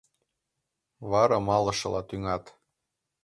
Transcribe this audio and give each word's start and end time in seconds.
Вара 1.09 1.37
малышыла 1.47 2.01
тӱҥат. 2.09 2.45